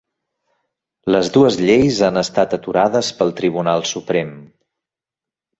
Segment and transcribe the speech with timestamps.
[1.15, 4.37] Les dues lleis han estat aturades pel Tribunal Suprem